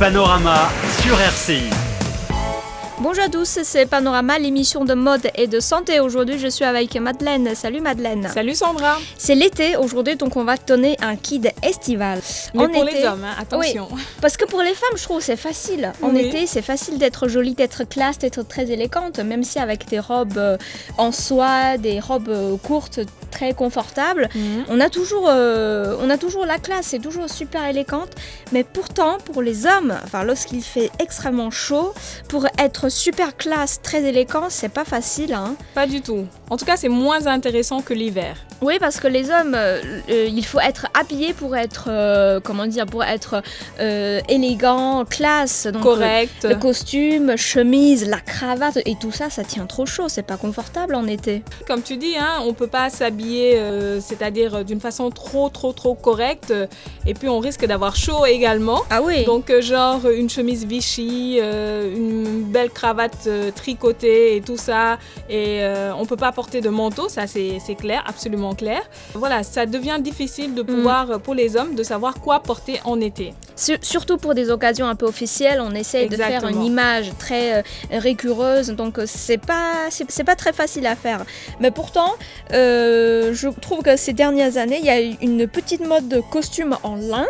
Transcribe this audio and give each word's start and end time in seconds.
Panorama 0.00 0.68
sur 1.02 1.18
RCI. 1.18 1.62
Bonjour 2.98 3.24
à 3.24 3.28
tous, 3.28 3.58
c'est 3.62 3.84
Panorama, 3.86 4.38
l'émission 4.38 4.84
de 4.86 4.94
mode 4.94 5.28
et 5.34 5.46
de 5.46 5.60
santé. 5.60 6.00
Aujourd'hui, 6.00 6.38
je 6.38 6.48
suis 6.48 6.64
avec 6.64 6.94
Madeleine. 6.96 7.54
Salut 7.54 7.80
Madeleine. 7.80 8.26
Salut 8.32 8.54
Sandra. 8.54 8.98
C'est 9.18 9.34
l'été 9.34 9.76
aujourd'hui, 9.76 10.16
donc 10.16 10.34
on 10.36 10.44
va 10.44 10.56
donner 10.56 10.96
un 11.02 11.14
kit 11.16 11.42
estival. 11.62 12.20
Mais 12.54 12.64
En 12.64 12.68
pour 12.70 12.88
été- 12.88 12.98
les 13.00 13.06
hommes, 13.06 13.24
hein, 13.24 13.34
attention. 13.38 13.88
Parce 14.22 14.36
que 14.38 14.46
pour 14.46 14.60
les 14.62 14.72
femmes, 14.74 14.96
je 14.96 15.02
trouve 15.02 15.20
c'est 15.20 15.36
facile. 15.36 15.92
En 16.02 16.10
Oui. 16.10 16.20
été, 16.26 16.46
c'est 16.46 16.62
facile 16.62 16.96
d'être 16.98 17.28
jolie, 17.28 17.54
d'être 17.54 17.84
classe, 17.84 18.18
d'être 18.18 18.42
très 18.46 18.70
élégante, 18.70 19.18
même 19.18 19.44
si 19.44 19.58
avec 19.58 19.86
des 19.88 19.98
robes 20.00 20.38
euh, 20.38 20.56
en 20.96 21.12
soie, 21.12 21.76
des 21.78 22.00
robes 22.00 22.28
euh, 22.30 22.56
courtes, 22.56 23.00
très 23.36 23.52
confortables. 23.52 24.28
Mhm. 24.34 24.64
On 24.68 24.80
a 24.80 24.88
toujours, 24.88 25.26
euh, 25.28 25.96
on 26.00 26.08
a 26.08 26.16
toujours 26.16 26.46
la 26.46 26.58
classe, 26.58 26.86
c'est 26.86 26.98
toujours 27.08 27.28
super 27.28 27.62
élégante. 27.66 28.12
Mais 28.52 28.64
pourtant, 28.64 29.18
pour 29.24 29.42
les 29.42 29.66
hommes, 29.66 29.94
enfin 30.04 30.24
lorsqu'il 30.24 30.62
fait 30.62 30.90
extrêmement 30.98 31.50
chaud, 31.50 31.92
pour 32.28 32.46
être 32.58 32.88
super 32.88 33.36
classe, 33.36 33.80
très 33.82 34.02
élégant, 34.04 34.46
c'est 34.48 34.70
pas 34.70 34.84
facile. 34.84 35.34
Hein. 35.34 35.56
Pas 35.74 35.86
du 35.86 36.00
tout. 36.00 36.24
En 36.48 36.56
tout 36.56 36.64
cas, 36.64 36.76
c'est 36.76 36.88
moins 36.88 37.26
intéressant 37.26 37.82
que 37.82 37.92
l'hiver. 37.92 38.36
Oui, 38.62 38.78
parce 38.80 39.00
que 39.00 39.08
les 39.08 39.30
hommes, 39.30 39.54
euh, 39.54 39.82
euh, 40.08 40.28
il 40.30 40.44
faut 40.46 40.60
être 40.60 40.86
habillé 40.94 41.34
pour 41.34 41.56
être, 41.56 41.88
euh, 41.88 42.40
comment 42.42 42.66
dire, 42.66 42.86
pour 42.86 43.04
être 43.04 43.42
euh, 43.80 44.20
élégant, 44.28 45.04
classe. 45.04 45.66
Donc, 45.66 45.82
Correct. 45.82 46.44
Le 46.48 46.54
costume, 46.54 47.36
chemise, 47.36 48.08
la 48.08 48.20
cravate 48.20 48.78
et 48.86 48.96
tout 48.98 49.12
ça, 49.12 49.28
ça 49.28 49.44
tient 49.44 49.66
trop 49.66 49.84
chaud, 49.84 50.08
c'est 50.08 50.22
pas 50.22 50.38
confortable 50.38 50.94
en 50.94 51.06
été. 51.06 51.42
Comme 51.66 51.82
tu 51.82 51.98
dis, 51.98 52.16
hein, 52.18 52.40
on 52.46 52.54
peut 52.54 52.66
pas 52.66 52.88
s'habiller, 52.88 53.25
euh, 53.34 54.00
c'est-à-dire 54.00 54.56
euh, 54.56 54.62
d'une 54.64 54.80
façon 54.80 55.10
trop, 55.10 55.48
trop, 55.48 55.72
trop 55.72 55.94
correcte. 55.94 56.50
euh, 56.50 56.66
et 57.06 57.14
puis, 57.14 57.28
on 57.28 57.38
risque 57.38 57.64
d'avoir 57.66 57.94
chaud 57.96 58.26
également. 58.26 58.82
Ah 58.90 59.00
oui 59.02 59.24
Donc, 59.24 59.52
genre 59.60 60.00
une 60.10 60.28
chemise 60.30 60.64
Vichy, 60.66 61.38
euh, 61.40 61.94
une 61.94 62.42
belle 62.44 62.70
cravate 62.70 63.16
euh, 63.26 63.50
tricotée 63.54 64.36
et 64.36 64.40
tout 64.40 64.56
ça. 64.56 64.98
Et 65.30 65.60
on 65.98 66.04
peut 66.06 66.16
pas 66.16 66.32
porter 66.32 66.60
de 66.60 66.68
manteau, 66.68 67.08
ça 67.08 67.26
c'est 67.26 67.74
clair, 67.78 68.02
absolument 68.06 68.54
clair. 68.54 68.82
Voilà, 69.14 69.42
ça 69.42 69.66
devient 69.66 69.98
difficile 70.00 70.54
de 70.54 70.62
pouvoir, 70.62 71.10
euh, 71.10 71.18
pour 71.18 71.34
les 71.34 71.56
hommes, 71.56 71.74
de 71.74 71.82
savoir 71.82 72.14
quoi 72.20 72.40
porter 72.40 72.80
en 72.84 73.00
été. 73.00 73.34
Sur- 73.56 73.78
surtout 73.82 74.16
pour 74.18 74.34
des 74.34 74.50
occasions 74.50 74.86
un 74.86 74.94
peu 74.94 75.06
officielles, 75.06 75.60
on 75.60 75.74
essaye 75.74 76.08
de 76.08 76.16
faire 76.16 76.42
une 76.46 76.62
image 76.64 77.10
très 77.18 77.62
récureuse, 77.90 78.68
donc 78.70 78.94
c'est 79.06 79.38
pas 79.52 79.86
c'est 79.90 80.06
c'est 80.10 80.24
pas 80.24 80.36
très 80.36 80.52
facile 80.52 80.86
à 80.86 80.96
faire. 80.96 81.20
Mais 81.60 81.70
pourtant, 81.70 82.12
euh, 82.52 83.05
je 83.32 83.48
trouve 83.60 83.82
que 83.82 83.96
ces 83.96 84.12
dernières 84.12 84.56
années, 84.56 84.78
il 84.78 84.84
y 84.86 84.90
a 84.90 85.02
eu 85.02 85.14
une 85.20 85.46
petite 85.48 85.84
mode 85.86 86.08
de 86.08 86.20
costume 86.20 86.76
en 86.82 86.96
lin. 86.96 87.26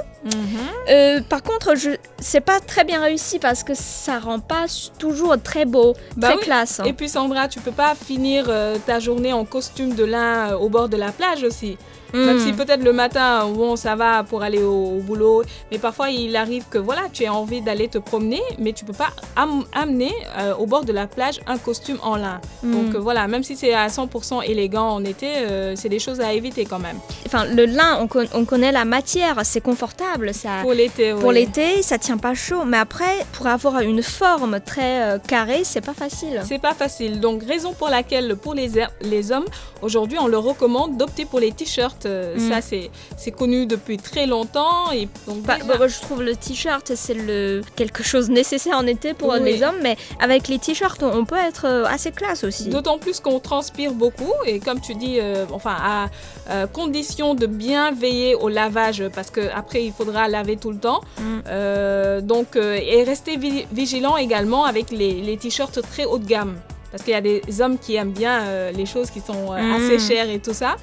Euh, 0.89 1.21
par 1.29 1.43
contre, 1.43 1.77
je 1.77 1.91
c'est 2.19 2.41
pas 2.41 2.61
très 2.61 2.85
bien 2.85 3.01
réussi 3.01 3.39
parce 3.39 3.63
que 3.63 3.75
ça 3.75 4.19
rend 4.19 4.41
pas 4.41 4.67
toujours 4.99 5.37
très 5.43 5.65
beau, 5.65 5.95
Bah 6.17 6.29
très 6.29 6.37
oui. 6.37 6.43
classe. 6.43 6.81
hein. 6.81 6.85
Et 6.85 6.93
puis 6.93 7.09
Sandra, 7.09 7.49
tu 7.49 7.61
peux 7.61 7.73
pas 7.73 7.95
finir 7.95 8.47
euh, 8.49 8.77
ta 8.87 8.99
journée 8.99 9.33
en 9.33 9.45
costume 9.45 9.95
de 9.95 10.05
lin 10.05 10.51
euh, 10.53 10.57
au 10.57 10.69
bord 10.69 10.89
de 10.89 10.97
la 10.97 11.13
plage 11.13 11.43
aussi. 11.45 11.77
Même 12.25 12.39
si 12.41 12.53
peut-être 12.53 12.83
le 12.83 12.93
matin, 12.93 13.47
bon, 13.49 13.77
ça 13.77 13.95
va 13.97 14.23
pour 14.25 14.43
aller 14.43 14.63
au, 14.63 14.97
au 14.97 15.01
boulot, 15.01 15.43
mais 15.71 15.79
parfois 15.79 16.11
il 16.11 16.35
arrive 16.37 16.65
que 16.71 16.79
voilà, 16.79 17.03
tu 17.13 17.27
as 17.27 17.35
envie 17.35 17.61
d'aller 17.61 17.89
te 17.89 17.99
promener, 17.99 18.41
mais 18.59 18.73
tu 18.73 18.85
peux 18.85 18.93
pas 18.93 19.09
am- 19.37 19.65
amener 19.75 20.13
euh, 20.39 20.55
au 20.57 20.67
bord 20.67 20.85
de 20.85 20.93
la 20.93 21.07
plage 21.07 21.41
un 21.47 21.59
costume 21.59 21.99
en 22.03 22.17
lin. 22.17 22.41
Donc 22.63 22.95
euh, 22.95 22.99
voilà, 22.99 23.27
même 23.29 23.43
si 23.43 23.57
c'est 23.57 23.75
à 23.75 23.89
100% 23.89 24.43
élégant 24.45 24.89
en 24.89 25.05
été, 25.05 25.27
euh, 25.37 25.75
c'est 25.77 25.89
des 25.89 25.99
choses 25.99 26.21
à 26.21 26.33
éviter 26.33 26.65
quand 26.65 26.79
même. 26.79 26.99
Enfin, 27.37 27.53
le 27.55 27.67
lin, 27.67 27.99
on, 28.01 28.07
con- 28.09 28.27
on 28.33 28.45
connaît 28.47 28.73
la 28.73 28.85
matière, 28.87 29.41
c'est 29.45 29.61
confortable, 29.61 30.33
ça. 30.33 30.61
Pour 30.63 30.73
l'été, 30.73 31.13
Pour 31.13 31.27
oui. 31.27 31.35
l'été, 31.35 31.83
ça 31.83 31.99
tient 31.99 32.17
pas 32.17 32.33
chaud, 32.35 32.65
mais 32.65 32.79
après, 32.79 33.27
pour 33.35 33.47
avoir 33.47 33.81
une 33.81 34.03
forme 34.03 34.59
très 34.61 35.03
euh, 35.03 35.19
carrée, 35.19 35.61
c'est 35.65 35.83
pas 35.85 35.93
facile. 35.93 36.41
C'est 36.49 36.59
pas 36.61 36.73
facile. 36.73 37.21
Donc, 37.21 37.43
raison 37.45 37.73
pour 37.75 37.89
laquelle, 37.91 38.37
pour 38.37 38.55
les, 38.55 38.71
les 39.03 39.33
hommes, 39.33 39.45
aujourd'hui, 39.83 40.19
on 40.19 40.29
leur 40.29 40.43
recommande 40.45 40.97
d'opter 40.97 41.27
pour 41.27 41.41
les 41.41 41.53
t-shirts. 41.53 42.07
Euh, 42.07 42.35
Mm. 42.37 42.51
Ça, 42.51 42.61
c'est 42.61 42.91
c'est 43.17 43.31
connu 43.31 43.67
depuis 43.67 43.97
très 43.99 44.27
longtemps. 44.27 44.91
Et 44.93 45.09
donc, 45.27 45.43
Bah, 45.43 45.57
déjà- 45.61 45.77
bah, 45.79 45.87
je 45.89 46.01
trouve 46.01 46.23
le 46.23 46.35
t-shirt 46.37 46.93
c'est 46.95 47.15
le 47.15 47.63
quelque 47.77 48.03
chose 48.03 48.29
de 48.29 48.33
nécessaire 48.33 48.77
en 48.79 48.87
été 48.87 49.15
pour 49.15 49.31
Oui. 49.31 49.41
les 49.43 49.63
hommes, 49.63 49.77
mais 49.83 49.97
avec 50.21 50.49
les 50.49 50.59
t-shirts 50.59 51.03
on 51.03 51.25
peut 51.25 51.37
être 51.37 51.67
euh, 51.67 51.85
assez 51.87 52.11
classe 52.13 52.45
aussi. 52.45 52.69
D'autant 52.69 52.99
plus 52.99 53.21
qu'on 53.21 53.41
transpire 53.41 53.93
beaucoup 53.93 54.33
et 54.47 54.61
comme 54.61 54.81
tu 54.81 54.95
dis, 54.95 55.19
euh, 55.21 55.45
enfin 55.53 55.77
à 55.79 56.07
euh, 56.51 56.67
condition 56.67 57.26
de 57.35 57.47
bien 57.47 57.91
veiller 57.93 58.35
au 58.35 58.49
lavage 58.49 59.03
parce 59.15 59.31
que 59.31 59.41
après 59.55 59.85
il 59.85 59.93
faudra 59.93 60.29
laver 60.29 60.57
tout 60.57 60.71
le 60.71 60.79
temps. 60.79 61.01
Mm. 61.19 61.23
Euh, 61.49 62.21
donc 62.21 62.57
euh, 62.57 62.79
et 62.81 63.03
rester 63.05 63.37
vi- 63.37 63.67
vigilant 63.73 64.17
également 64.17 64.65
avec 64.65 64.91
les, 64.91 65.15
les 65.23 65.37
t-shirts 65.37 65.81
très 65.83 66.05
haut 66.05 66.19
de 66.19 66.27
gamme 66.27 66.57
parce 66.91 67.03
qu'il 67.03 67.13
y 67.13 67.17
a 67.17 67.21
des 67.21 67.43
hommes 67.61 67.79
qui 67.79 67.97
aiment 67.97 68.13
bien 68.13 68.41
euh, 68.43 68.71
les 68.73 68.87
choses 68.87 69.11
qui 69.11 69.21
sont 69.21 69.53
euh, 69.53 69.61
Mm. 69.61 69.73
assez 69.77 69.99
chères 69.99 70.31
et 70.31 70.39
tout 70.39 70.55
ça. 70.55 70.77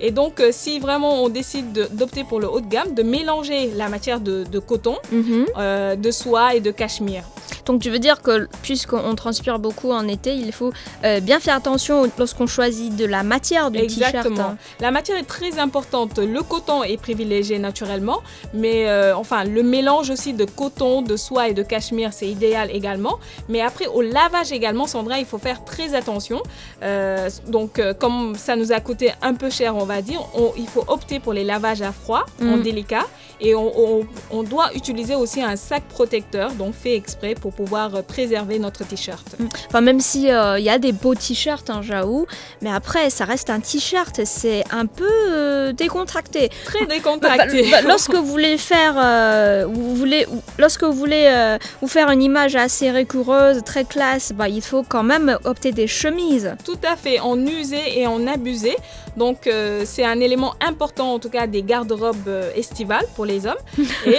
Et 0.00 0.10
donc 0.10 0.40
euh, 0.40 0.50
si 0.52 0.78
vraiment 0.78 1.22
on 1.24 1.28
décide 1.28 1.72
de- 1.72 1.88
d'opter 1.92 2.24
pour 2.24 2.40
le 2.40 2.48
haut 2.50 2.60
de 2.60 2.68
gamme, 2.68 2.94
de 2.94 3.02
mélanger 3.02 3.70
la 3.76 3.88
matière 3.88 4.20
de, 4.20 4.44
de 4.44 4.58
coton, 4.58 4.96
Mhm. 5.12 5.46
euh, 5.56 5.96
de 5.96 6.10
soie 6.10 6.54
et 6.54 6.60
de 6.60 6.70
cachemire. 6.70 7.24
Donc 7.66 7.82
tu 7.82 7.90
veux 7.90 7.98
dire 7.98 8.22
que 8.22 8.48
puisqu'on 8.62 9.14
transpire 9.14 9.58
beaucoup 9.58 9.90
en 9.92 10.08
été, 10.08 10.34
il 10.34 10.52
faut 10.52 10.72
euh, 11.04 11.20
bien 11.20 11.38
faire 11.38 11.54
attention 11.56 12.10
lorsqu'on 12.18 12.46
choisit 12.46 12.94
de 12.96 13.04
la 13.04 13.22
matière 13.22 13.70
du 13.70 13.78
t-shirt. 13.86 14.14
Exactement. 14.14 14.56
La 14.80 14.90
matière 14.90 15.18
est 15.18 15.24
très 15.28 15.58
importante. 15.58 16.18
Le 16.18 16.42
coton 16.42 16.82
est 16.82 16.96
privilégié 16.96 17.58
naturellement, 17.58 18.20
mais 18.54 18.88
euh, 18.88 19.14
enfin 19.16 19.44
le 19.44 19.62
mélange 19.62 20.08
aussi 20.08 20.32
de 20.32 20.44
coton, 20.46 21.02
de 21.02 21.16
soie 21.16 21.48
et 21.48 21.54
de 21.54 21.62
cachemire, 21.62 22.12
c'est 22.14 22.28
idéal 22.28 22.70
également. 22.74 23.18
Mais 23.50 23.60
après 23.60 23.86
au 23.86 24.00
lavage 24.00 24.50
également, 24.52 24.86
Sandra, 24.86 25.18
il 25.18 25.26
faut 25.26 25.38
faire 25.38 25.62
très 25.64 25.94
attention. 25.94 26.42
Euh, 26.82 27.28
donc 27.48 27.80
comme 27.98 28.34
ça 28.36 28.56
nous 28.56 28.72
a 28.72 28.80
coûté 28.80 29.12
un 29.20 29.34
peu 29.34 29.50
cher, 29.50 29.76
on 29.76 29.84
va 29.88 30.00
dire, 30.02 30.20
on- 30.42 30.52
il 30.56 30.68
faut 30.68 30.84
opter 30.86 31.18
pour 31.18 31.32
les 31.32 31.44
lavages 31.52 31.82
à 31.82 31.92
froid, 31.92 32.24
en 32.40 32.56
Mm. 32.58 32.62
délicat, 32.62 33.06
et 33.40 33.54
on, 33.54 33.68
on- 33.86 34.06
on 34.30 34.42
doit 34.42 34.68
utiliser 34.74 35.14
aussi 35.16 35.40
un 35.42 35.56
sac 35.56 35.82
protecteur, 35.96 36.52
donc 36.52 36.74
fait 36.74 36.94
exprès 37.02 37.34
pour 37.42 37.52
pouvoir 37.52 37.88
euh, 37.94 38.02
préserver 38.02 38.58
notre 38.60 38.82
t-shirt. 38.84 39.28
Enfin 39.68 39.80
même 39.80 40.00
si 40.00 40.30
euh, 40.30 40.58
il 40.60 40.64
y 40.64 40.70
a 40.70 40.78
des 40.78 40.92
beaux 40.92 41.14
t-shirts, 41.14 41.68
hein, 41.70 41.80
j'avoue, 41.82 42.26
mais 42.62 42.70
après 42.80 43.10
ça 43.10 43.24
reste 43.24 43.50
un 43.50 43.60
t-shirt, 43.60 44.20
c'est 44.24 44.62
un 44.70 44.86
peu 44.86 45.08
euh, 45.30 45.72
décontracté. 45.72 46.48
Très 46.64 46.80
Bah, 46.80 46.86
bah, 46.88 46.94
décontracté. 46.96 47.70
bah, 47.70 47.80
lorsque 47.82 48.14
vous 48.14 48.26
voulez 48.26 48.58
faire, 48.58 48.94
euh, 48.98 49.66
vous 49.68 49.94
voulez, 49.96 50.26
lorsque 50.58 50.84
vous 50.84 50.92
voulez 50.92 51.24
euh, 51.28 51.58
vous 51.80 51.88
faire 51.88 52.10
une 52.10 52.22
image 52.22 52.54
assez 52.56 52.90
récureuse, 52.90 53.62
très 53.64 53.84
classe, 53.84 54.32
bah, 54.34 54.48
il 54.48 54.62
faut 54.62 54.82
quand 54.82 55.04
même 55.04 55.38
opter 55.44 55.72
des 55.72 55.86
chemises. 55.86 56.54
Tout 56.64 56.78
à 56.92 56.96
fait, 56.96 57.20
en 57.20 57.38
usé 57.46 58.00
et 58.00 58.06
en 58.06 58.26
abusé. 58.26 58.76
Donc 59.18 59.46
euh, 59.46 59.82
c'est 59.84 60.04
un 60.04 60.20
élément 60.20 60.54
important 60.66 61.12
en 61.14 61.18
tout 61.18 61.28
cas 61.30 61.46
des 61.46 61.62
garde-robes 61.62 62.28
euh, 62.28 62.50
estivales 62.54 63.06
pour 63.16 63.24
les 63.26 63.46
hommes. 63.46 63.62
et, 64.06 64.18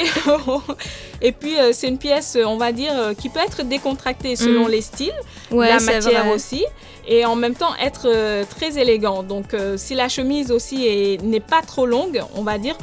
et 1.21 1.31
puis 1.31 1.57
euh, 1.57 1.71
c'est 1.73 1.87
une 1.87 1.97
pièce, 1.97 2.37
on 2.45 2.57
va 2.57 2.71
dire, 2.71 2.93
qui 3.17 3.29
peut 3.29 3.39
être 3.39 3.63
décontractée 3.63 4.35
selon 4.35 4.65
Mm. 4.67 4.71
les 4.71 4.81
styles, 4.81 5.19
Ouais, 5.51 5.69
la 5.69 5.79
matière 5.79 6.25
vrai. 6.25 6.33
aussi, 6.35 6.63
et 7.07 7.25
en 7.25 7.35
même 7.35 7.55
temps 7.55 7.73
être 7.81 8.07
euh, 8.07 8.43
très 8.49 8.77
élégant. 8.77 9.23
Donc 9.23 9.55
si 9.77 9.95
la 9.95 10.09
chemise 10.09 10.51
aussi 10.51 10.85
est- 10.85 11.21
n'est 11.23 11.39
pas 11.39 11.61
trop 11.61 11.85
longue, 11.85 12.21
on 12.35 12.43
va 12.43 12.57
dire, 12.57 12.75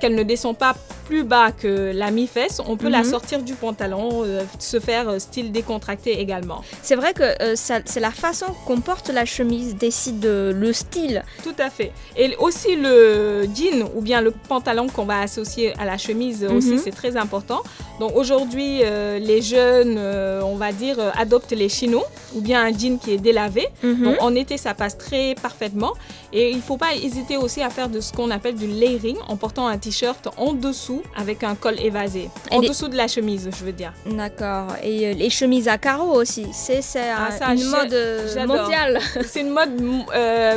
qu'elle 0.00 0.14
ne 0.14 0.22
descend 0.22 0.56
pas 0.56 0.74
plus 1.06 1.24
bas 1.24 1.50
que 1.50 1.90
la 1.92 2.10
mi-fesse, 2.12 2.60
on 2.66 2.76
peut 2.76 2.88
la 2.88 3.02
Mhm. 3.02 3.10
sortir 3.10 3.42
du 3.42 3.54
pantalon, 3.54 4.24
se 4.60 4.78
faire 4.78 5.20
style 5.20 5.50
décontracté 5.50 6.20
également. 6.20 6.62
C'est 6.82 6.94
vrai 6.94 7.12
que 7.12 7.24
c'est 7.56 8.00
la 8.00 8.10
façon 8.12 8.46
qu'on 8.66 8.80
porte 8.80 9.08
la 9.10 9.24
chemise 9.24 9.74
décide 9.74 10.20
de 10.20 10.52
le 10.56 10.72
style. 10.72 11.24
Tout 11.42 11.53
à 11.58 11.70
fait. 11.70 11.92
Et 12.16 12.34
aussi 12.38 12.76
le 12.76 13.44
jean 13.54 13.88
ou 13.94 14.00
bien 14.00 14.20
le 14.20 14.30
pantalon 14.30 14.88
qu'on 14.88 15.04
va 15.04 15.20
associer 15.20 15.72
à 15.78 15.84
la 15.84 15.98
chemise 15.98 16.44
aussi, 16.44 16.72
Mhm. 16.72 16.78
c'est 16.82 16.90
très 16.90 17.16
important. 17.16 17.60
Donc 18.00 18.16
aujourd'hui, 18.16 18.80
euh, 18.82 19.18
les 19.20 19.40
jeunes, 19.40 19.96
euh, 19.98 20.40
on 20.44 20.56
va 20.56 20.72
dire, 20.72 20.96
euh, 20.98 21.10
adoptent 21.16 21.52
les 21.52 21.68
chinos 21.68 22.02
ou 22.34 22.40
bien 22.40 22.62
un 22.64 22.72
jean 22.76 22.98
qui 22.98 23.12
est 23.12 23.18
délavé. 23.18 23.68
Mhm. 23.82 24.04
Donc 24.04 24.16
en 24.20 24.34
été, 24.34 24.56
ça 24.56 24.74
passe 24.74 24.98
très 24.98 25.34
parfaitement. 25.40 25.92
Et 26.32 26.50
il 26.50 26.56
ne 26.56 26.62
faut 26.62 26.76
pas 26.76 26.94
hésiter 26.94 27.36
aussi 27.36 27.62
à 27.62 27.70
faire 27.70 27.88
de 27.88 28.00
ce 28.00 28.12
qu'on 28.12 28.30
appelle 28.32 28.56
du 28.56 28.66
layering 28.66 29.16
en 29.28 29.36
portant 29.36 29.68
un 29.68 29.78
t-shirt 29.78 30.26
en 30.36 30.52
dessous 30.52 31.02
avec 31.16 31.44
un 31.44 31.54
col 31.54 31.78
évasé. 31.78 32.28
Et 32.50 32.54
En 32.56 32.60
les- 32.60 32.68
dessous 32.68 32.88
de 32.88 32.96
la 32.96 33.06
chemise, 33.06 33.48
je 33.56 33.64
veux 33.64 33.72
dire. 33.72 33.92
D'accord. 34.06 34.66
Et 34.82 35.14
les 35.14 35.30
chemises 35.30 35.68
à 35.68 35.78
carreaux 35.78 36.14
aussi. 36.20 36.46
C'est 36.52 36.80
Ah, 37.16 37.52
une 37.52 37.58
j'ai- 37.58 37.64
mode 37.66 38.48
mondiale. 38.48 38.98
C'est 39.28 39.40
une 39.42 39.50
mode 39.50 39.80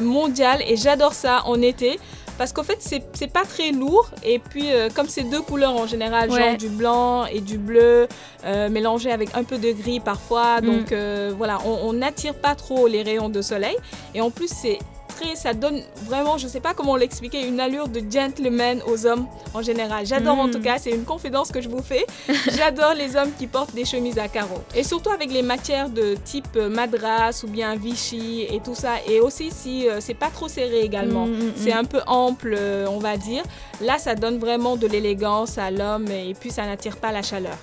mondiale 0.01 0.61
et 0.67 0.76
j'adore 0.77 1.13
ça 1.13 1.43
en 1.45 1.61
été. 1.61 1.99
Parce 2.37 2.53
qu'en 2.53 2.61
fait, 2.63 2.77
c'est 2.79 3.33
pas 3.33 3.45
très 3.45 3.71
lourd. 3.71 4.11
Et 4.23 4.37
puis, 4.37 4.71
euh, 4.71 4.89
comme 4.93 5.07
c'est 5.07 5.23
deux 5.23 5.41
couleurs 5.41 5.75
en 5.75 5.87
général, 5.87 6.29
Ouais. 6.29 6.39
genre 6.49 6.57
du 6.57 6.69
blanc 6.69 7.25
et 7.25 7.41
du 7.41 7.57
bleu, 7.57 8.07
euh, 8.45 8.69
mélangé 8.69 9.11
avec 9.11 9.35
un 9.35 9.43
peu 9.43 9.57
de 9.57 9.71
gris 9.71 9.99
parfois. 9.99 10.61
Mm. 10.61 10.65
Donc, 10.65 10.91
euh, 10.91 11.33
voilà, 11.35 11.57
on 11.65 11.89
on 11.89 11.93
n'attire 11.93 12.35
pas 12.35 12.53
trop 12.53 12.85
les 12.87 13.01
rayons 13.01 13.29
de 13.29 13.41
soleil. 13.41 13.75
Et 14.13 14.21
en 14.21 14.29
plus, 14.29 14.49
c'est 14.53 14.77
très, 15.07 15.35
ça 15.35 15.53
donne 15.53 15.81
vraiment, 16.05 16.37
je 16.37 16.47
sais 16.47 16.59
pas 16.59 16.73
comment 16.73 16.95
l'expliquer, 16.95 17.45
une 17.47 17.59
allure 17.59 17.87
de 17.87 18.01
gentleman 18.09 18.81
aux 18.87 19.05
hommes 19.05 19.25
en 19.53 19.61
général. 19.61 20.05
J'adore 20.05 20.37
en 20.39 20.47
Mm. 20.47 20.51
tout 20.51 20.61
cas, 20.61 20.77
c'est 20.77 20.91
une 20.91 21.03
confidence 21.05 21.51
que 21.51 21.61
je 21.61 21.69
vous 21.69 21.81
fais. 21.81 22.05
J'adore 22.57 22.93
les 22.93 23.15
hommes 23.15 23.31
qui 23.37 23.47
portent 23.47 23.73
des 23.73 23.85
chemises 23.85 24.17
à 24.19 24.27
carreaux. 24.27 24.61
Et 24.75 24.83
surtout 24.83 25.09
avec 25.11 25.31
les 25.31 25.41
matières 25.41 25.89
de 25.89 26.15
type 26.23 26.47
euh, 26.55 26.69
madras 26.69 27.41
ou 27.43 27.47
bien 27.47 27.75
Vichy 27.75 28.43
et 28.49 28.59
tout 28.63 28.75
ça. 28.75 28.95
Et 29.07 29.19
aussi 29.19 29.49
si 29.51 29.87
euh, 29.87 29.99
c'est 29.99 30.13
pas 30.13 30.29
trop 30.29 30.47
serré 30.47 30.81
également. 30.81 31.25
Mm, 31.27 31.31
mm, 31.31 31.53
C'est 31.55 31.73
un 31.73 31.83
peu 31.83 31.99
ample, 32.07 32.55
euh, 32.57 32.85
on 32.89 32.99
va 32.99 33.17
dire. 33.17 33.43
Là, 33.81 33.97
ça 33.99 34.15
donne 34.15 34.37
vraiment 34.39 34.75
de 34.75 34.87
l'élégance 34.87 35.57
à 35.57 35.69
l'homme 35.71 36.07
et 36.07 36.33
puis 36.39 36.51
ça 36.51 36.65
n'attire 36.65 36.97
pas 36.97 37.11
la 37.11 37.21
chaleur. 37.21 37.57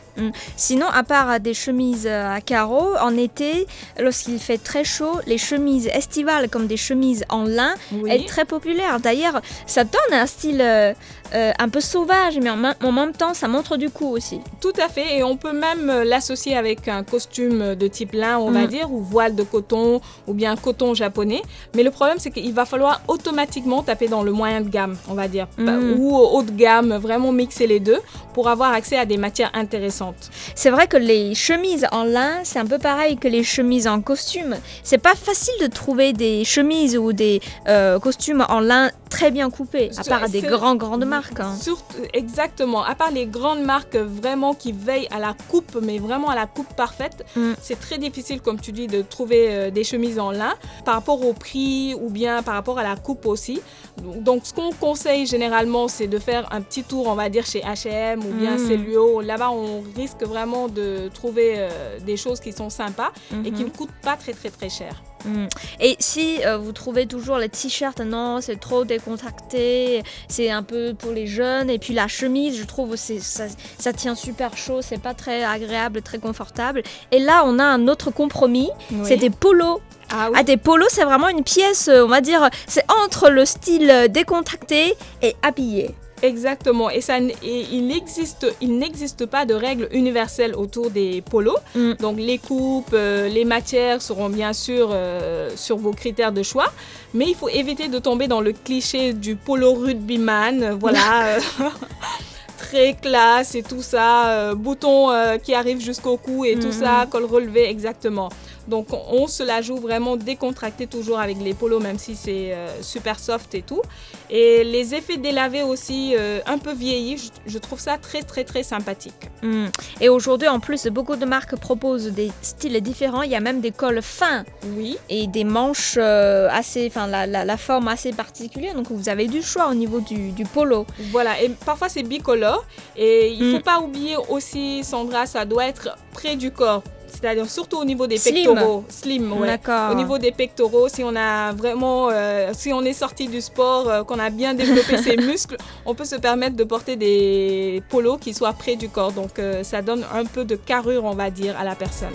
Sinon, 0.57 0.87
à 0.87 1.03
part 1.03 1.41
des 1.41 1.55
chemises 1.55 2.07
à 2.07 2.41
carreaux, 2.41 2.95
en 3.01 3.17
été, 3.17 3.67
lorsqu'il 3.99 4.39
fait 4.39 4.59
très 4.59 4.85
chaud, 4.85 5.19
les 5.27 5.39
chemises 5.39 5.89
estivales 5.89 6.49
comme 6.49 6.69
des 6.69 6.77
chemises 6.77 7.25
en 7.35 7.45
lin 7.45 7.75
Oui. 7.93 8.11
est 8.11 8.27
très 8.29 8.45
populaire. 8.45 9.01
D'ailleurs, 9.01 9.41
ça 9.67 9.85
donne 9.85 10.13
un 10.13 10.27
style 10.27 10.61
euh, 10.61 10.93
euh, 11.35 11.53
un 11.59 11.69
peu 11.69 11.81
sauvage, 11.81 12.39
mais 12.43 12.51
en, 12.51 12.57
même- 12.57 12.75
en 12.83 12.93
même 12.93 13.13
temps, 13.13 13.35
ça 13.35 13.49
montre 13.49 13.77
du 13.77 13.91
coup 13.91 14.09
aussi. 14.17 14.39
Tout 14.61 14.73
à 14.85 14.89
fait, 14.89 15.19
et 15.19 15.25
on 15.25 15.37
peut 15.37 15.53
même 15.53 15.91
euh, 15.91 16.05
l'associer 16.05 16.57
avec 16.57 16.87
un 16.89 17.03
costume 17.03 17.75
de 17.75 17.87
type 17.89 18.13
lin, 18.13 18.39
on 18.39 18.51
va 18.51 18.63
Mm. 18.65 18.67
dire, 18.69 18.93
ou 18.93 19.01
voile 19.03 19.35
de 19.35 19.43
coton, 19.43 20.01
ou 20.29 20.33
bien 20.35 20.55
coton 20.57 20.95
japonais. 20.95 21.43
Mais 21.75 21.83
le 21.83 21.91
problème, 21.91 22.19
c'est 22.21 22.31
qu'il 22.31 22.53
va 22.55 22.65
falloir 22.67 23.01
automatiquement 23.09 23.83
taper 23.83 24.09
dans 24.09 24.23
le 24.23 24.33
moyen 24.33 24.61
de 24.61 24.69
gamme, 24.69 24.97
on 25.09 25.15
va 25.15 25.27
dire, 25.29 25.47
Mm. 25.59 25.95
Ou 25.99 26.15
au 26.17 26.27
haut 26.39 26.43
de 26.43 26.51
gamme, 26.53 26.95
vraiment 26.97 27.33
mixer 27.33 27.67
les 27.67 27.81
deux 27.81 28.01
pour 28.35 28.49
avoir 28.49 28.73
accès 28.73 28.97
à 28.97 29.07
des 29.07 29.17
matières 29.17 29.51
intéressantes. 29.55 30.31
C'est 30.55 30.71
vrai 30.71 30.87
que 30.87 30.97
les 30.97 31.35
chemises 31.35 31.87
en 31.93 32.05
lin, 32.05 32.33
c'est 32.45 32.59
un 32.59 32.67
peu 32.67 32.79
pareil 32.79 33.17
que 33.17 33.29
les 33.29 33.43
chemises 33.45 33.87
en 33.89 34.01
costume. 34.01 34.55
C'est 34.83 34.99
pas 35.09 35.15
facile 35.15 35.55
de 35.61 35.67
trouver 35.81 36.13
des 36.13 36.45
chemises 36.45 36.97
ou 36.97 37.13
des 37.13 37.24
euh, 37.69 37.99
costumes 37.99 38.45
en 38.49 38.61
lin 38.61 38.91
très 39.11 39.31
bien 39.31 39.49
coupés, 39.51 39.91
à 39.97 40.03
part 40.05 40.29
des 40.29 40.41
grands 40.59 40.75
grandes 40.75 41.05
marques. 41.05 41.39
hein. 41.41 41.55
Surtout- 41.61 41.95
exactement, 42.13 42.83
à 42.85 42.95
part 42.97 43.11
les 43.13 43.27
grandes 43.27 43.63
marques 43.63 43.97
vraiment 43.97 44.55
qui 44.55 44.73
veillent 44.73 45.09
à 45.13 45.21
la 45.21 45.35
coupe, 45.51 45.79
mais 45.83 45.99
vraiment 45.99 46.31
à 46.31 46.35
la 46.35 46.47
coupe 46.47 46.75
parfaite, 46.75 47.25
Mm. 47.37 47.53
c'est 47.63 47.79
très 47.79 47.99
difficile, 47.99 48.41
comme 48.41 48.61
tu 48.61 48.73
dis, 48.73 48.87
de 48.89 49.03
trouver 49.03 49.47
euh, 49.49 49.71
des 49.71 49.85
chemises 49.85 50.19
en 50.19 50.31
lin 50.33 50.55
par 50.85 50.95
rapport 50.95 51.25
au 51.25 51.33
prix 51.33 51.95
ou 51.95 52.11
bien 52.11 52.43
par 52.43 52.55
rapport 52.55 52.79
à 52.79 52.83
la 52.83 52.97
coupe 52.97 53.27
aussi. 53.27 53.61
Donc, 54.03 54.47
ce 54.47 54.53
qu'on 54.53 54.73
conseille 54.73 55.27
généralement, 55.27 55.87
c'est 55.89 56.09
de 56.09 56.19
faire 56.19 56.49
un 56.53 56.61
petit 56.61 56.83
tour, 56.83 57.07
on 57.07 57.15
va 57.15 57.29
dire, 57.29 57.47
chez 57.47 57.61
H&M 57.61 58.21
ou 58.27 58.33
bien 58.33 58.57
Mm. 58.57 58.67
Cellulio. 58.67 59.21
Là-bas, 59.21 59.51
on 59.53 59.83
risque 59.97 60.23
vraiment 60.25 60.67
de 60.69 61.09
trouver 61.15 61.55
euh, 61.57 61.99
des 62.01 62.17
choses 62.17 62.41
qui 62.41 62.53
sont 62.53 62.71
sympas 62.71 63.13
et 63.45 63.51
qui 63.53 63.63
ne 63.65 63.71
coûtent 63.71 64.01
pas 64.03 64.17
très 64.17 64.33
très 64.33 64.51
très 64.51 64.69
cher. 64.69 65.03
Mm. 65.25 65.47
Et 65.81 65.97
si 65.99 66.45
euh, 66.45 66.57
vous 66.57 66.73
trouvez 66.73 67.07
toujours 67.07 67.39
les 67.39 67.49
t-shirts, 67.49 68.01
non, 68.01 68.41
c'est 68.41 68.59
trop 68.59 68.85
décontracté, 68.85 70.03
c'est 70.29 70.51
un 70.51 70.63
peu 70.63 70.95
pour 70.95 71.13
les 71.13 71.27
jeunes, 71.27 71.71
et 71.71 71.79
puis 71.79 71.95
la 71.95 72.09
chemise, 72.09 72.59
je 72.59 72.65
trouve, 72.65 72.97
ça, 72.97 73.45
ça 73.79 73.93
tient 73.93 74.15
super 74.15 74.57
chaud, 74.57 74.83
c'est 74.83 75.01
pas 75.01 75.15
très 75.15 75.45
agréable, 75.45 76.03
très 76.03 76.19
confortable. 76.19 76.83
Et 77.11 77.19
là, 77.19 77.43
on 77.47 77.59
a 77.59 77.65
un 77.65 77.89
autre 77.89 78.11
compromis, 78.11 78.71
c'est 79.05 79.17
des 79.17 79.31
polos. 79.31 79.81
Ah 80.11 80.29
oui. 80.31 80.37
Ah, 80.39 80.43
des 80.43 80.59
polos, 80.59 80.89
c'est 80.91 81.05
vraiment 81.05 81.29
une 81.29 81.43
pièce, 81.43 81.89
on 81.93 82.07
va 82.07 82.21
dire, 82.21 82.49
c'est 82.67 82.85
entre 83.05 83.31
le 83.31 83.45
style 83.45 84.09
décontracté 84.11 84.95
et 85.23 85.35
habillé. 85.43 85.95
Exactement. 86.23 86.89
Et, 86.91 87.01
ça, 87.01 87.19
et 87.19 87.67
il 87.73 87.87
n'existe 87.87 88.47
il 88.61 88.79
n'existe 88.79 89.27
pas 89.27 89.45
de 89.45 89.55
règle 89.55 89.89
universelle 89.93 90.55
autour 90.55 90.91
des 90.91 91.23
polos. 91.23 91.59
Mm. 91.75 91.93
Donc 92.01 92.17
les 92.19 92.39
coupes, 92.39 92.93
euh, 92.95 93.29
les 93.29 93.45
matières 93.45 94.01
seront 94.01 94.31
bien 94.31 94.53
sûr 94.53 94.89
euh, 94.93 95.51
sur 95.57 95.77
vos 95.77 95.93
critères 95.93 96.33
de 96.33 96.43
choix. 96.43 96.73
Mais 97.13 97.27
il 97.29 97.35
faut 97.35 97.49
éviter 97.49 97.89
de 97.89 97.99
tomber 97.99 98.27
dans 98.29 98.41
le 98.41 98.53
cliché 98.53 99.13
du 99.13 99.37
polo 99.37 99.75
rugbyman. 99.75 100.63
euh, 100.63 100.75
Voilà. 100.79 101.37
Très 102.59 102.95
classe 102.95 103.55
et 103.55 103.63
tout 103.63 103.83
ça, 103.83 104.29
euh, 104.31 104.55
bouton 104.55 105.09
qui 105.43 105.55
arrive 105.55 105.81
jusqu'au 105.81 106.17
cou 106.17 106.45
et 106.45 106.55
tout 106.55 106.69
Mhm. 106.69 106.73
ça, 106.73 107.07
col 107.11 107.25
relevé 107.25 107.69
exactement. 107.69 108.31
Donc 108.69 108.89
on 109.11 109.27
se 109.27 109.43
la 109.43 109.61
joue 109.63 109.77
vraiment 109.77 110.17
décontracté 110.17 110.87
toujours 110.87 111.19
avec 111.21 111.39
les 111.43 111.55
polos, 111.55 111.83
même 111.83 111.99
si 111.99 112.15
c'est 112.17 112.53
euh, 112.55 112.83
super 112.83 113.19
soft 113.19 113.55
et 113.55 113.63
tout. 113.63 113.83
Et 114.31 114.65
les 114.65 114.95
effets 114.95 115.17
délavés 115.19 115.63
aussi, 115.63 116.15
euh, 116.17 116.41
un 116.47 116.59
peu 116.59 116.73
vieillis, 116.73 117.19
je, 117.19 117.29
je 117.53 117.59
trouve 117.59 117.79
ça 117.79 117.99
très 117.99 118.23
très 118.23 118.45
très 118.45 118.63
sympathique. 118.63 119.15
Mm. 119.43 119.67
Et 120.01 120.09
aujourd'hui, 120.09 120.49
en 120.49 120.61
plus, 120.61 120.87
beaucoup 120.87 121.17
de 121.17 121.25
marques 121.27 121.57
proposent 121.57 122.11
des 122.11 122.31
styles 122.43 122.81
différents. 122.81 123.23
Il 123.23 123.31
y 123.31 123.37
a 123.37 123.41
même 123.41 123.61
des 123.61 123.71
cols 123.71 124.01
fins 124.03 124.45
Oui, 124.77 124.97
et 125.11 125.27
des 125.27 125.45
manches 125.45 125.97
euh, 125.99 126.49
assez, 126.51 126.87
enfin 126.87 127.07
la, 127.07 127.27
la- 127.27 127.45
la 127.45 127.57
forme 127.57 127.89
assez 127.89 128.13
particulière. 128.13 128.75
Donc 128.75 128.87
vous 128.91 129.09
avez 129.09 129.27
du 129.27 129.43
choix 129.43 129.69
au 129.69 129.75
niveau 129.75 130.01
du, 130.01 130.31
du 130.33 130.45
polo. 130.45 130.87
voilà. 131.11 131.41
Et 131.43 131.51
parfois 131.67 131.89
c'est 131.89 132.03
bicolore. 132.03 132.65
Et 132.97 133.33
il 133.33 133.45
Mm. 133.45 133.53
faut 133.57 133.61
pas 133.63 133.81
oublier 133.81 134.17
aussi, 134.31 134.83
Sandra, 134.85 135.27
ça 135.27 135.45
doit 135.45 135.67
être 135.67 135.97
près 136.13 136.37
du 136.37 136.51
corps. 136.51 136.83
C'est-à-dire 137.21 137.49
surtout 137.49 137.79
au 137.79 137.85
niveau 137.85 138.07
des 138.07 138.19
Slim. 138.19 138.55
pectoraux. 138.55 138.85
Slim, 138.89 139.33
ouais. 139.33 139.47
D'accord. 139.47 139.93
Au 139.93 139.95
niveau 139.95 140.19
des 140.19 140.33
pectoraux, 140.33 140.89
si 140.89 141.03
on 141.05 141.15
a 141.17 141.53
vraiment, 141.53 142.09
euh, 142.11 142.51
si 142.53 142.73
on 142.73 142.83
est 142.83 142.93
sorti 142.93 143.29
du 143.29 143.41
sport, 143.41 143.89
euh, 143.89 144.03
qu'on 144.05 144.19
a 144.19 144.31
bien 144.31 144.53
développé 144.53 144.99
ses 144.99 145.17
muscles, 145.31 145.57
on 145.87 145.95
peut 145.95 146.05
se 146.05 146.17
permettre 146.17 146.57
de 146.57 146.65
porter 146.65 146.97
des 146.97 147.83
polos 147.89 148.19
qui 148.21 148.35
soient 148.35 148.53
près 148.53 148.77
du 148.77 148.89
corps. 148.89 149.13
Donc 149.13 149.39
euh, 149.39 149.63
ça 149.63 149.81
donne 149.81 150.05
un 150.13 150.25
peu 150.25 150.45
de 150.45 150.57
carrure, 150.57 151.05
on 151.05 151.15
va 151.15 151.31
dire, 151.31 151.55
à 151.59 151.65
la 151.65 151.75
personne. 151.77 152.13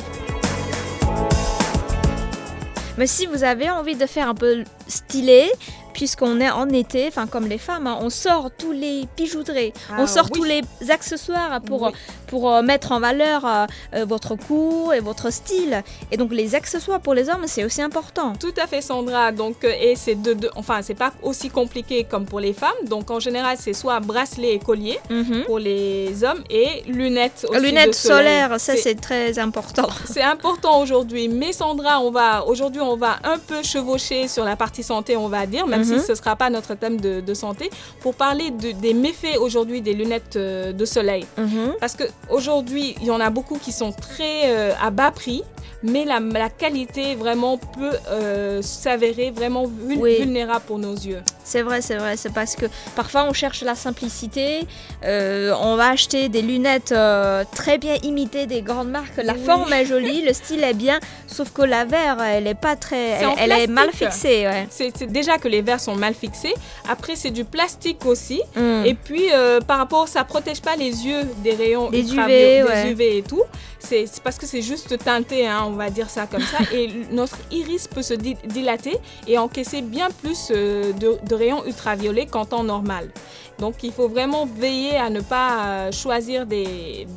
Mais 2.97 3.07
si 3.07 3.25
vous 3.27 3.43
avez 3.45 3.69
envie 3.69 3.95
de 3.95 4.05
faire 4.05 4.27
un 4.27 4.35
peu 4.35 4.63
stylé, 4.87 5.49
puisqu'on 5.93 6.41
est 6.41 6.49
en 6.51 6.67
été, 6.69 7.07
enfin 7.07 7.27
comme 7.27 7.47
les 7.47 7.57
femmes, 7.57 7.87
hein, 7.87 7.97
on 8.01 8.09
sort 8.09 8.49
tous 8.57 8.73
les 8.73 9.07
bijouteries, 9.15 9.71
on 9.91 10.03
Ah, 10.03 10.07
sort 10.07 10.25
oui. 10.25 10.31
tous 10.39 10.43
les 10.43 10.61
accessoires 10.91 11.61
pour, 11.61 11.83
Oui. 11.83 11.91
Pour 12.29 12.51
euh, 12.53 12.61
mettre 12.61 12.91
en 12.91 12.99
valeur 12.99 13.45
euh, 13.45 13.65
euh, 13.95 14.05
votre 14.05 14.35
cou 14.35 14.91
et 14.95 14.99
votre 14.99 15.31
style. 15.31 15.83
Et 16.11 16.17
donc 16.17 16.31
les 16.31 16.55
accessoires 16.55 16.99
pour 16.99 17.13
les 17.13 17.29
hommes, 17.29 17.43
c'est 17.47 17.63
aussi 17.63 17.81
important. 17.81 18.33
Tout 18.39 18.53
à 18.61 18.67
fait, 18.67 18.81
Sandra. 18.81 19.31
Donc, 19.31 19.63
et 19.63 19.95
c'est 19.95 20.15
de, 20.15 20.33
de- 20.33 20.49
enfin, 20.55 20.81
c'est 20.81 20.93
pas 20.93 21.11
aussi 21.21 21.49
compliqué 21.49 22.03
comme 22.03 22.25
pour 22.25 22.39
les 22.39 22.53
femmes. 22.53 22.69
Donc, 22.87 23.09
en 23.11 23.19
général, 23.19 23.57
c'est 23.59 23.73
soit 23.73 23.99
bracelet 23.99 24.53
et 24.55 24.59
collier 24.59 24.99
Mhm. 25.09 25.43
pour 25.45 25.59
les 25.59 26.23
hommes 26.23 26.43
et 26.49 26.83
lunettes 26.87 27.45
aussi 27.49 27.59
Lunettes 27.61 27.89
de 27.89 27.93
solaires, 27.93 28.59
ça 28.59 28.75
C'est- 28.75 28.95
très 28.99 29.39
important. 29.39 29.87
C'est 30.05 30.21
important 30.21 30.81
aujourd'hui, 30.81 31.27
mais 31.29 31.53
Sandra, 31.53 31.99
on 32.01 32.11
va 32.11 32.45
aujourd'hui 32.45 32.81
on 32.81 32.95
va 32.97 33.17
un 33.23 33.37
peu 33.37 33.63
chevaucher 33.63 34.27
sur 34.27 34.43
la 34.43 34.55
partie 34.55 34.83
santé, 34.83 35.15
on 35.17 35.27
va 35.29 35.45
dire, 35.45 35.67
même 35.67 35.81
Mhm. 35.85 35.99
si 35.99 36.05
ce 36.05 36.15
sera 36.15 36.35
pas 36.35 36.49
notre 36.49 36.73
thème 36.75 36.99
de, 36.99 37.21
de 37.21 37.33
santé, 37.33 37.69
pour 38.01 38.13
parler 38.15 38.51
de- 38.51 38.71
des 38.71 38.93
méfaits 38.93 39.37
aujourd'hui 39.39 39.81
des 39.81 39.93
lunettes 39.93 40.37
de 40.37 40.85
soleil. 40.85 41.25
Mhm. 41.37 41.73
Parce 41.79 41.95
que 41.95 42.03
aujourd'hui, 42.29 42.95
il 43.01 43.07
y 43.07 43.11
en 43.11 43.19
a 43.19 43.29
beaucoup 43.29 43.57
qui 43.57 43.71
sont 43.71 43.91
très 43.91 44.51
euh, 44.51 44.71
à 44.81 44.89
bas 44.91 45.11
prix, 45.11 45.43
mais 45.83 46.05
la, 46.05 46.19
la 46.19 46.49
qualité 46.49 47.15
vraiment 47.15 47.57
peut 47.57 47.93
euh, 48.09 48.61
s'avérer 48.61 49.31
vraiment 49.31 49.65
vul- 49.65 49.97
Oui. 49.99 50.17
vulnérable 50.19 50.65
pour 50.67 50.77
nos 50.79 50.93
yeux. 50.95 51.21
C'est 51.43 51.61
vrai, 51.63 51.81
c'est 51.81 51.95
vrai. 51.95 52.15
C'est 52.17 52.31
parce 52.33 52.55
que 52.55 52.65
parfois 52.95 53.25
on 53.27 53.33
cherche 53.33 53.61
la 53.63 53.75
simplicité. 53.75 54.67
euh, 55.03 55.53
on 55.61 55.75
va 55.75 55.89
acheter 55.89 56.29
des 56.29 56.41
lunettes 56.41 56.91
euh, 56.91 57.43
très 57.55 57.77
bien 57.77 57.95
imitées 58.03 58.45
des 58.45 58.61
grandes 58.61 58.89
marques. 58.89 59.17
La 59.23 59.33
Oui. 59.33 59.43
forme 59.45 59.71
est 59.73 59.85
jolie, 59.85 60.21
le 60.27 60.33
style 60.33 60.63
est 60.63 60.73
bien, 60.73 60.99
sauf 61.27 61.51
que 61.51 61.61
la 61.63 61.85
verre, 61.85 62.21
elle 62.21 62.47
est 62.47 62.53
pas 62.59 62.75
très, 62.75 63.19
elle, 63.37 63.51
est 63.51 63.67
mal 63.67 63.89
fixée. 63.91 64.45
Ouais. 64.47 64.67
C'est 64.69 65.05
déjà 65.11 65.37
que 65.37 65.47
les 65.47 65.61
verres 65.61 65.79
sont 65.79 65.95
mal 65.95 66.13
fixés. 66.13 66.53
Après, 66.87 67.15
c'est 67.15 67.31
du 67.31 67.45
plastique 67.45 68.05
aussi. 68.05 68.41
Mm. 68.55 68.85
Et 68.85 68.93
puis, 68.93 69.25
euh, 69.33 69.59
par 69.61 69.77
rapport, 69.77 70.07
ça 70.07 70.23
protège 70.23 70.61
pas 70.61 70.75
les 70.75 71.05
yeux 71.07 71.23
des 71.43 71.55
rayons 71.55 71.89
Des 71.89 72.13
UV, 72.13 72.27
des 72.27 72.63
ouais. 72.63 72.91
UV 72.91 73.17
et 73.17 73.21
tout. 73.23 73.43
C'est 73.81 74.05
parce 74.23 74.37
que 74.37 74.45
c'est 74.45 74.61
juste 74.61 74.97
teinté, 75.03 75.47
hein, 75.47 75.63
on 75.65 75.71
va 75.71 75.89
dire 75.89 76.09
ça 76.09 76.27
comme 76.29 76.41
ça. 76.41 76.57
et 76.73 76.89
notre 77.11 77.37
iris 77.49 77.87
peut 77.87 78.01
se 78.01 78.13
di- 78.13 78.35
dilater 78.45 78.97
et 79.25 79.37
encaisser 79.37 79.81
bien 79.81 80.09
plus 80.21 80.49
de, 80.49 80.93
de 81.25 81.35
rayons 81.39 81.65
ultraviolets 81.65 82.27
qu'en 82.27 82.45
temps 82.45 82.63
normal. 82.63 83.09
Donc, 83.57 83.83
il 83.83 83.91
faut 83.91 84.07
vraiment 84.07 84.45
veiller 84.45 84.95
à 84.95 85.09
ne 85.09 85.21
pas 85.21 85.65
euh, 85.65 85.91
choisir 85.91 86.45
des 86.45 87.07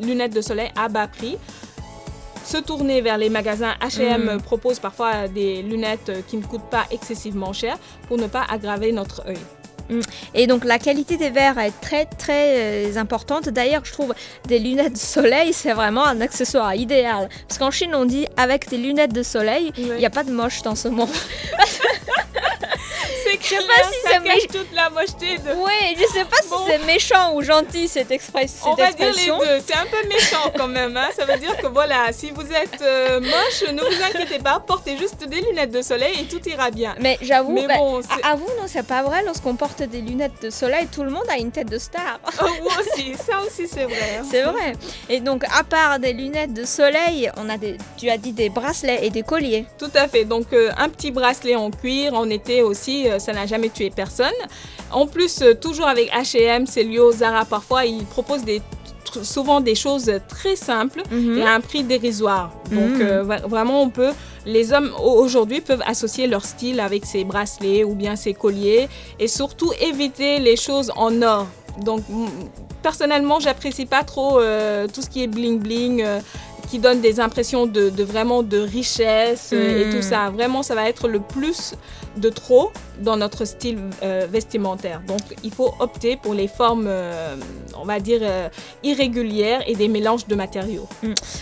lunettes 0.00 0.34
de 0.34 0.40
soleil 0.40 0.70
à 0.76 0.88
bas 0.88 1.06
prix. 1.06 1.38
Se 2.44 2.58
tourner 2.58 3.00
vers 3.00 3.18
les 3.18 3.30
magasins 3.30 3.74
H&M 3.80 4.40
propose 4.42 4.78
parfois 4.78 5.28
des 5.28 5.62
lunettes 5.62 6.08
euh, 6.08 6.20
qui 6.26 6.36
ne 6.36 6.42
coûtent 6.42 6.70
pas 6.70 6.84
excessivement 6.90 7.52
cher 7.52 7.78
pour 8.08 8.18
ne 8.18 8.26
pas 8.26 8.44
aggraver 8.48 8.92
notre 8.92 9.26
œil. 9.26 9.38
Et 10.34 10.46
donc 10.46 10.64
la 10.64 10.78
qualité 10.78 11.16
des 11.16 11.30
verres 11.30 11.58
est 11.58 11.72
très 11.80 12.06
très 12.06 12.86
euh, 12.86 12.96
importante. 12.96 13.48
D'ailleurs, 13.48 13.84
je 13.84 13.92
trouve 13.92 14.14
des 14.46 14.58
lunettes 14.58 14.92
de 14.92 14.98
soleil, 14.98 15.52
c'est 15.52 15.72
vraiment 15.72 16.04
un 16.04 16.20
accessoire 16.20 16.74
idéal. 16.74 17.28
Parce 17.48 17.58
qu'en 17.58 17.70
Chine, 17.70 17.94
on 17.94 18.04
dit 18.04 18.26
avec 18.36 18.68
des 18.68 18.78
lunettes 18.78 19.12
de 19.12 19.22
soleil, 19.22 19.72
il 19.76 19.94
n'y 19.94 20.06
a 20.06 20.10
pas 20.10 20.24
de 20.24 20.32
moche 20.32 20.62
dans 20.62 20.74
ce 20.74 20.88
monde. 20.88 21.08
C'est 23.50 23.56
que 23.56 23.62
sais 23.62 23.66
pas 23.66 23.82
si 23.82 23.99
ça 23.99 23.99
c'est 24.12 24.20
méchant. 24.20 24.46
toute 24.52 24.72
la 24.74 24.90
mocheté 24.90 25.38
de. 25.38 25.54
Ouais, 25.62 25.94
je 25.98 26.04
sais 26.12 26.24
pas 26.24 26.36
Bon. 26.48 26.56
si 26.58 26.62
c'est 26.72 26.86
méchant 26.86 27.34
ou 27.34 27.42
gentil 27.42 27.88
cette, 27.88 28.10
expres- 28.10 28.46
On 28.64 28.74
va 28.74 28.92
dire 28.92 28.96
les 28.98 29.06
expression. 29.08 29.38
deux. 29.38 29.60
C'est 29.66 29.74
un 29.76 29.86
peu 29.86 30.08
méchant 30.08 30.52
quand 30.56 30.68
même. 30.68 30.96
hein. 30.96 31.08
Ça 31.16 31.24
veut 31.24 31.38
dire 31.38 31.56
que 31.56 31.66
voilà, 31.66 32.12
si 32.12 32.30
vous 32.30 32.42
êtes 32.52 32.80
euh, 32.82 33.20
moche, 33.20 33.70
ne 33.72 33.80
vous 33.80 34.02
inquiétez 34.02 34.38
pas. 34.38 34.60
Portez 34.60 34.96
juste 34.96 35.24
des 35.26 35.40
lunettes 35.40 35.70
de 35.72 35.82
soleil 35.82 36.20
et 36.20 36.24
tout 36.24 36.46
ira 36.48 36.70
bien. 36.70 36.94
Mais 37.00 37.18
j'avoue, 37.22 37.52
Mais 37.52 37.66
bah, 37.66 37.74
bon, 37.78 38.00
vous, 38.00 38.46
non, 38.58 38.66
c'est 38.66 38.86
pas 38.86 39.02
vrai. 39.02 39.22
Lorsqu'on 39.24 39.54
porte 39.56 39.82
des 39.82 40.00
lunettes 40.00 40.42
de 40.42 40.50
soleil, 40.50 40.86
tout 40.88 41.02
le 41.02 41.10
monde 41.10 41.24
a 41.28 41.38
une 41.38 41.50
tête 41.50 41.68
de 41.70 41.78
star. 41.78 42.18
Oh, 42.42 42.46
moi 42.62 42.72
aussi, 42.80 43.12
ça 43.14 43.40
aussi 43.46 43.68
c'est 43.68 43.84
vrai. 43.84 44.18
hein. 44.18 44.22
C'est 44.30 44.42
vrai. 44.42 44.72
Et 45.08 45.20
donc, 45.20 45.44
à 45.44 45.62
part 45.62 45.98
des 45.98 46.12
lunettes 46.12 46.54
de 46.54 46.64
soleil, 46.64 47.30
on 47.36 47.48
a 47.50 47.58
des, 47.58 47.76
tu 47.98 48.08
as 48.08 48.16
dit 48.16 48.32
des 48.32 48.48
bracelets 48.48 49.00
et 49.04 49.10
des 49.10 49.22
colliers. 49.22 49.66
Tout 49.78 49.90
à 49.94 50.08
fait. 50.08 50.24
Donc 50.24 50.46
euh, 50.52 50.70
un 50.78 50.88
petit 50.88 51.10
bracelet 51.10 51.54
en 51.56 51.70
cuir 51.70 52.14
en 52.14 52.28
été 52.30 52.62
aussi, 52.62 53.08
euh, 53.08 53.18
ça 53.18 53.32
n'a 53.32 53.46
jamais 53.46 53.68
tué 53.68 53.90
personne. 53.90 53.99
En 54.92 55.06
plus, 55.06 55.42
euh, 55.42 55.54
toujours 55.54 55.86
avec 55.88 56.10
H&M, 56.12 56.66
Célio, 56.66 57.12
Zara 57.12 57.44
parfois, 57.44 57.84
ils 57.86 58.04
proposent 58.04 58.44
des 58.44 58.60
souvent 59.22 59.60
des 59.60 59.74
choses 59.74 60.08
très 60.28 60.54
simples 60.54 61.02
et 61.36 61.42
à 61.42 61.54
un 61.54 61.60
prix 61.60 61.82
dérisoire. 61.82 62.52
Donc 62.70 62.92
Mhm. 63.00 63.02
euh, 63.02 63.22
vraiment, 63.48 63.82
on 63.82 63.90
peut, 63.90 64.12
les 64.46 64.72
hommes 64.72 64.92
au- 65.02 65.16
aujourd'hui 65.24 65.60
peuvent 65.60 65.82
associer 65.84 66.28
leur 66.28 66.44
style 66.44 66.78
avec 66.78 67.04
ces 67.04 67.24
bracelets 67.24 67.82
ou 67.82 67.94
bien 67.96 68.14
ces 68.14 68.34
colliers 68.34 68.88
et 69.18 69.26
surtout 69.26 69.72
éviter 69.80 70.38
les 70.38 70.54
choses 70.56 70.92
en 70.94 71.22
or. 71.22 71.48
Donc 71.84 72.02
personnellement, 72.82 73.40
j'apprécie 73.40 73.86
pas 73.86 74.04
trop 74.04 74.38
euh, 74.40 74.86
tout 74.92 75.02
ce 75.02 75.08
qui 75.10 75.22
est 75.22 75.26
bling 75.26 75.58
bling. 75.58 76.02
euh, 76.02 76.20
qui 76.70 76.78
donne 76.78 77.00
des 77.00 77.18
impressions 77.18 77.66
de, 77.66 77.90
de 77.90 78.04
vraiment 78.04 78.44
de 78.44 78.58
richesse 78.58 79.50
et 79.52 79.86
Mhm. 79.86 79.90
tout 79.92 80.02
ça. 80.02 80.30
Vraiment, 80.30 80.62
ça 80.62 80.76
va 80.76 80.88
être 80.88 81.08
le 81.08 81.18
plus 81.18 81.74
de 82.16 82.28
trop 82.28 82.72
dans 83.00 83.16
notre 83.16 83.44
style 83.44 83.78
euh, 84.02 84.26
vestimentaire. 84.30 85.00
Donc, 85.06 85.20
il 85.42 85.52
faut 85.52 85.74
opter 85.78 86.16
pour 86.16 86.34
les 86.34 86.48
formes, 86.48 86.86
euh, 86.86 87.34
on 87.78 87.84
va 87.84 88.00
dire, 88.00 88.20
euh, 88.22 88.48
irrégulières 88.82 89.62
et 89.66 89.74
des 89.74 89.88
mélanges 89.88 90.26
de 90.26 90.34
matériaux. 90.34 90.88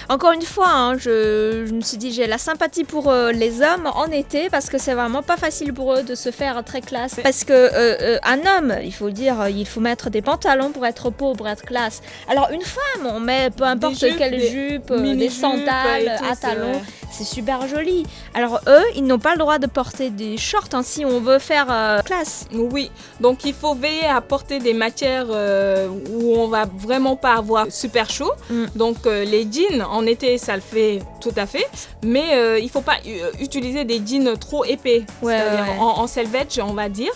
Encore 0.08 0.32
une 0.32 0.42
fois, 0.42 0.68
hein, 0.68 0.98
je, 0.98 1.64
je 1.66 1.74
me 1.74 1.80
suis 1.80 1.96
dit, 1.96 2.12
j'ai 2.12 2.26
la 2.26 2.38
sympathie 2.38 2.84
pour 2.84 3.12
les 3.12 3.60
hommes 3.62 3.90
en 3.94 4.06
été 4.06 4.50
parce 4.50 4.68
que 4.68 4.78
c'est 4.78 4.94
vraiment 4.94 5.22
pas 5.22 5.36
facile 5.36 5.72
pour 5.72 5.94
eux 5.94 6.02
de 6.02 6.14
se 6.14 6.30
faire 6.30 6.62
très 6.64 6.80
classe. 6.80 7.16
Parce 7.22 7.44
que 7.44 8.18
un 8.24 8.38
homme, 8.38 8.74
il 8.82 8.92
faut 8.92 9.10
dire, 9.10 9.48
il 9.48 9.66
faut 9.66 9.80
mettre 9.80 10.10
des 10.10 10.22
pantalons 10.22 10.70
pour 10.70 10.86
être 10.86 11.10
beau, 11.10 11.32
pour 11.34 11.48
être 11.48 11.64
classe. 11.64 12.02
Alors 12.30 12.50
une 12.52 12.62
femme, 12.62 13.06
on 13.06 13.20
met 13.20 13.50
peu 13.50 13.64
importe 13.64 13.98
jupes, 13.98 14.16
quelle 14.16 14.38
des 14.38 14.48
jupe, 14.48 14.92
des 14.92 15.30
sandales 15.30 16.18
à 16.30 16.36
talons. 16.36 16.80
C'est 17.10 17.24
super 17.24 17.66
joli. 17.66 18.04
Alors 18.34 18.60
eux, 18.68 18.84
ils 18.94 19.04
n'ont 19.04 19.18
pas 19.18 19.32
le 19.32 19.38
droit 19.38 19.58
de 19.58 19.66
porter 19.66 20.10
des 20.10 20.36
shorts 20.36 20.57
hein, 20.72 20.82
si 20.82 21.04
on 21.04 21.20
veut 21.20 21.38
faire 21.38 21.66
euh, 21.70 22.00
classe. 22.02 22.46
Oui, 22.52 22.90
donc 23.20 23.44
il 23.44 23.54
faut 23.54 23.74
veiller 23.74 24.06
à 24.06 24.20
porter 24.20 24.58
des 24.58 24.74
matières 24.74 25.26
euh, 25.30 25.88
où 26.10 26.34
on 26.36 26.48
va 26.48 26.64
vraiment 26.66 27.16
pas 27.16 27.34
avoir 27.34 27.66
super 27.70 28.10
chaud. 28.10 28.32
Mm. 28.50 28.64
Donc 28.76 29.06
euh, 29.06 29.24
les 29.24 29.46
jeans 29.50 29.82
en 29.82 30.06
été 30.06 30.38
ça 30.38 30.54
le 30.56 30.62
fait 30.62 31.00
tout 31.20 31.32
à 31.36 31.46
fait, 31.46 31.66
mais 32.04 32.60
il 32.60 32.68
faut 32.70 32.80
pas 32.80 32.96
utiliser 33.40 33.84
des 33.84 34.00
jeans 34.04 34.36
trop 34.38 34.64
épais, 34.64 35.04
Ouais, 35.22 35.36
c'est-à-dire 35.38 35.72
ouais. 35.74 35.78
en, 35.80 36.00
en 36.00 36.06
selvage 36.06 36.60
on 36.62 36.74
va 36.74 36.88
dire. 36.88 37.12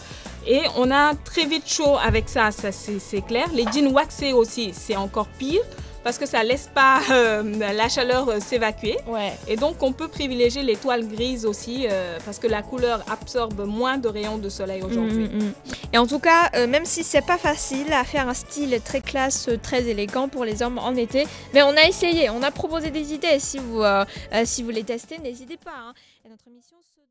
Et 0.47 0.63
on 0.77 0.91
a 0.91 1.15
très 1.15 1.45
vite 1.45 1.69
chaud 1.69 1.97
avec 2.05 2.29
ça, 2.29 2.51
ça 2.51 2.71
c'est 2.73 3.21
clair. 3.27 3.47
Les 3.55 3.65
jeans 3.73 3.93
waxés 3.93 4.33
aussi, 4.33 4.73
c'est 4.75 4.97
encore 4.97 5.29
pire 5.39 5.63
parce 6.05 6.19
que 6.19 6.27
ça 6.27 6.43
laisse 6.43 6.69
pas 6.75 7.01
euh, 7.11 7.43
la 7.73 7.89
chaleur 7.89 8.29
euh, 8.29 8.41
s'évacuer. 8.41 8.97
Ouais. 9.07 9.33
Et 9.49 9.57
donc, 9.57 9.83
on 9.83 9.93
peut 9.93 10.09
privilégier 10.09 10.63
les 10.63 10.77
toiles 10.77 11.07
grises 11.07 11.47
aussi, 11.47 11.87
euh, 11.91 12.19
parce 12.25 12.39
que 12.39 12.47
la 12.47 12.63
couleur 12.63 13.05
absorbe 13.11 13.65
moins 13.67 13.99
de 13.99 14.09
rayons 14.09 14.39
de 14.39 14.49
soleil 14.49 14.83
aujourd'hui. 14.83 15.29
Mm, 15.29 15.37
mm, 15.39 15.45
mm. 15.45 15.53
Et 15.93 15.99
en 15.99 16.07
tout 16.07 16.19
cas, 16.19 16.51
même 16.67 16.85
si 16.85 17.05
c'est 17.05 17.27
pas 17.27 17.39
facile 17.39 17.93
à 17.93 18.05
faire 18.05 18.29
un 18.29 18.35
style 18.35 18.81
très 18.85 19.01
classe, 19.01 19.49
très 19.63 19.85
élégant 19.89 20.29
pour 20.29 20.45
les 20.45 20.63
hommes 20.63 20.79
en 20.79 20.95
été, 20.95 21.27
mais 21.55 21.63
on 21.63 21.77
a 21.77 21.85
essayé, 21.87 22.31
on 22.31 22.43
a 22.43 22.51
proposé 22.51 22.91
des 22.91 23.13
idées. 23.13 23.39
Si 23.39 23.59
vous, 23.59 23.83
si 24.45 24.63
vous 24.63 24.71
les 24.71 24.85
testez, 24.85 25.19
n'hésitez 25.19 25.59
pas. 25.59 25.71
hein. 25.89 25.93
Et 26.25 26.29
notre 26.29 26.47
émission 26.49 26.77